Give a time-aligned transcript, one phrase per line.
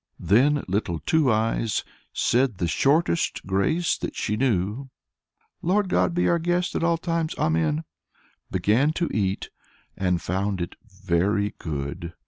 [0.19, 4.89] Then Little Two Eyes said the shortest grace that she knew,
[5.61, 7.35] "Lord God, be our guest at all times.
[7.37, 7.83] Amen,"
[8.49, 9.51] began to eat,
[9.95, 12.13] and found it very good.